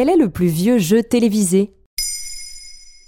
[0.00, 1.74] Quel est le plus vieux jeu télévisé?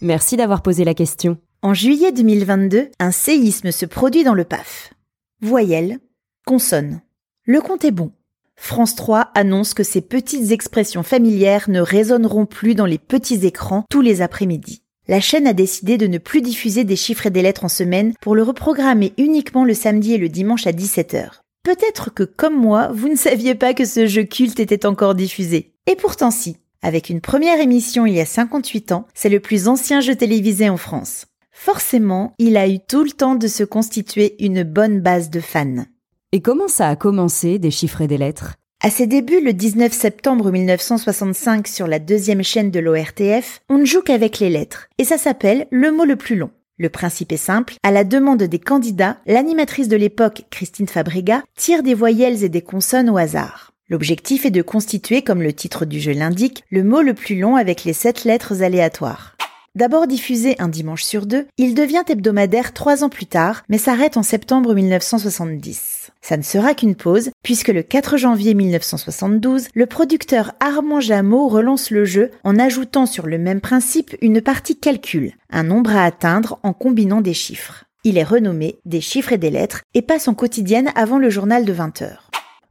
[0.00, 1.36] Merci d'avoir posé la question.
[1.60, 4.94] En juillet 2022, un séisme se produit dans le PAF.
[5.42, 5.98] Voyelle,
[6.46, 7.00] consonne.
[7.44, 8.12] Le compte est bon.
[8.54, 13.84] France 3 annonce que ces petites expressions familières ne résonneront plus dans les petits écrans
[13.90, 14.84] tous les après-midi.
[15.08, 18.14] La chaîne a décidé de ne plus diffuser des chiffres et des lettres en semaine
[18.20, 21.40] pour le reprogrammer uniquement le samedi et le dimanche à 17h.
[21.64, 25.72] Peut-être que, comme moi, vous ne saviez pas que ce jeu culte était encore diffusé.
[25.88, 26.58] Et pourtant si.
[26.82, 30.68] Avec une première émission il y a 58 ans, c'est le plus ancien jeu télévisé
[30.68, 31.26] en France.
[31.50, 35.84] Forcément, il a eu tout le temps de se constituer une bonne base de fans.
[36.32, 38.54] Et comment ça a commencé, des chiffres et des lettres?
[38.82, 43.86] À ses débuts, le 19 septembre 1965, sur la deuxième chaîne de l'ORTF, on ne
[43.86, 46.50] joue qu'avec les lettres, et ça s'appelle le mot le plus long.
[46.78, 51.82] Le principe est simple, à la demande des candidats, l'animatrice de l'époque, Christine Fabrega, tire
[51.82, 53.65] des voyelles et des consonnes au hasard.
[53.88, 57.54] L'objectif est de constituer, comme le titre du jeu l'indique, le mot le plus long
[57.54, 59.36] avec les sept lettres aléatoires.
[59.76, 64.16] D'abord diffusé un dimanche sur deux, il devient hebdomadaire trois ans plus tard, mais s'arrête
[64.16, 66.10] en septembre 1970.
[66.20, 71.90] Ça ne sera qu'une pause, puisque le 4 janvier 1972, le producteur Armand Jameau relance
[71.90, 76.58] le jeu en ajoutant sur le même principe une partie calcul, un nombre à atteindre
[76.62, 77.84] en combinant des chiffres.
[78.02, 81.64] Il est renommé Des chiffres et des lettres et passe en quotidienne avant le journal
[81.64, 82.25] de 20 heures.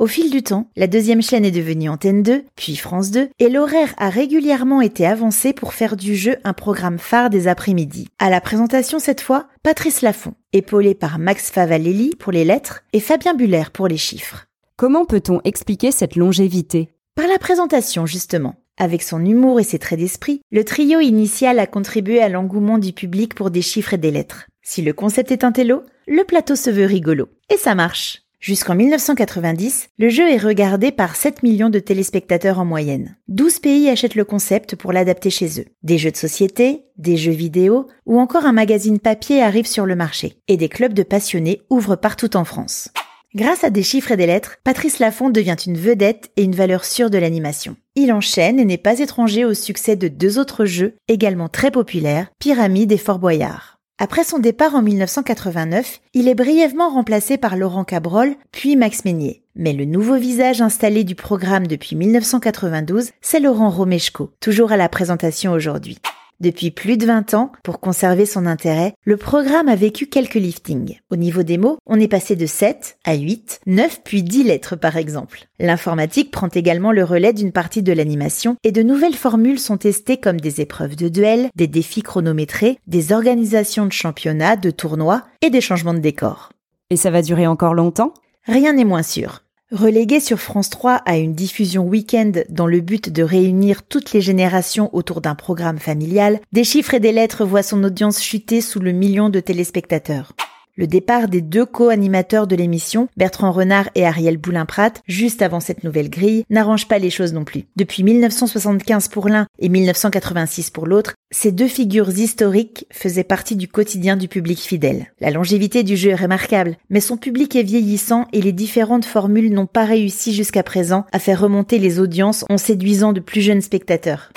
[0.00, 3.50] Au fil du temps, la deuxième chaîne est devenue Antenne 2, puis France 2, et
[3.50, 8.08] l'horaire a régulièrement été avancé pour faire du jeu un programme phare des après-midi.
[8.18, 13.00] À la présentation cette fois, Patrice Laffont, épaulé par Max Favalelli pour les lettres et
[13.00, 14.46] Fabien Buller pour les chiffres.
[14.76, 16.88] Comment peut-on expliquer cette longévité?
[17.14, 18.54] Par la présentation justement.
[18.78, 22.94] Avec son humour et ses traits d'esprit, le trio initial a contribué à l'engouement du
[22.94, 24.46] public pour des chiffres et des lettres.
[24.62, 27.28] Si le concept est un télo, le plateau se veut rigolo.
[27.52, 28.22] Et ça marche.
[28.40, 33.18] Jusqu'en 1990, le jeu est regardé par 7 millions de téléspectateurs en moyenne.
[33.28, 35.66] 12 pays achètent le concept pour l'adapter chez eux.
[35.82, 39.94] Des jeux de société, des jeux vidéo ou encore un magazine papier arrivent sur le
[39.94, 40.38] marché.
[40.48, 42.88] Et des clubs de passionnés ouvrent partout en France.
[43.34, 46.86] Grâce à des chiffres et des lettres, Patrice Laffont devient une vedette et une valeur
[46.86, 47.76] sûre de l'animation.
[47.94, 52.28] Il enchaîne et n'est pas étranger au succès de deux autres jeux également très populaires,
[52.38, 53.79] Pyramide et Fort Boyard.
[54.02, 59.42] Après son départ en 1989, il est brièvement remplacé par Laurent Cabrol, puis Max Meignier.
[59.56, 64.88] Mais le nouveau visage installé du programme depuis 1992, c'est Laurent Romeshko, toujours à la
[64.88, 65.98] présentation aujourd'hui.
[66.40, 70.98] Depuis plus de 20 ans, pour conserver son intérêt, le programme a vécu quelques liftings.
[71.10, 74.74] Au niveau des mots, on est passé de 7 à 8, 9 puis 10 lettres
[74.74, 75.46] par exemple.
[75.58, 80.16] L'informatique prend également le relais d'une partie de l'animation et de nouvelles formules sont testées
[80.16, 85.50] comme des épreuves de duel, des défis chronométrés, des organisations de championnats, de tournois et
[85.50, 86.50] des changements de décor.
[86.88, 88.14] Et ça va durer encore longtemps?
[88.46, 89.42] Rien n'est moins sûr.
[89.72, 94.20] Relégué sur France 3 à une diffusion week-end dans le but de réunir toutes les
[94.20, 98.80] générations autour d'un programme familial, Des chiffres et des lettres voient son audience chuter sous
[98.80, 100.32] le million de téléspectateurs.
[100.76, 105.84] Le départ des deux co-animateurs de l'émission, Bertrand Renard et Ariel Boulin-Prat, juste avant cette
[105.84, 107.64] nouvelle grille, n'arrange pas les choses non plus.
[107.76, 113.68] Depuis 1975 pour l'un et 1986 pour l'autre, ces deux figures historiques faisaient partie du
[113.68, 115.12] quotidien du public fidèle.
[115.20, 119.52] La longévité du jeu est remarquable, mais son public est vieillissant et les différentes formules
[119.52, 123.60] n'ont pas réussi jusqu'à présent à faire remonter les audiences en séduisant de plus jeunes
[123.60, 124.30] spectateurs.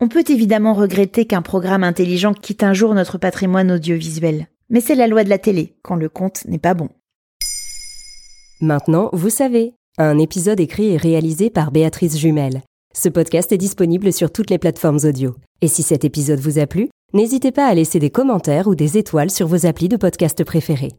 [0.00, 4.48] On peut évidemment regretter qu'un programme intelligent quitte un jour notre patrimoine audiovisuel.
[4.72, 6.88] Mais c'est la loi de la télé, quand le compte n'est pas bon.
[8.62, 12.62] Maintenant, vous savez, un épisode écrit et réalisé par Béatrice Jumel.
[12.94, 15.36] Ce podcast est disponible sur toutes les plateformes audio.
[15.60, 18.96] Et si cet épisode vous a plu, n'hésitez pas à laisser des commentaires ou des
[18.96, 20.92] étoiles sur vos applis de podcast préférés.